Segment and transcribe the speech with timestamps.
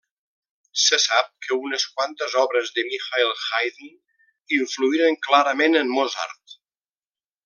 [0.83, 3.93] Se sap que unes quantes obres de Michael Haydn
[4.61, 6.57] influïren clarament a Mozart.